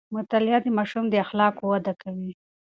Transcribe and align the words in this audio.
مطالعه 0.15 0.59
د 0.63 0.67
ماشوم 0.77 1.05
د 1.09 1.13
اخلاقو 1.25 1.63
وده 1.73 1.93
کوي. 2.01 2.31